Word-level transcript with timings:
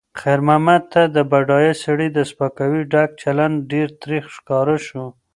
خیر 0.19 0.39
محمد 0.47 0.83
ته 0.93 1.01
د 1.15 1.17
بډایه 1.31 1.73
سړي 1.83 2.07
د 2.13 2.19
سپکاوي 2.31 2.81
ډک 2.91 3.09
چلند 3.21 3.55
ډېر 3.71 3.87
تریخ 4.01 4.23
ښکاره 4.35 4.77
شو. 4.87 5.05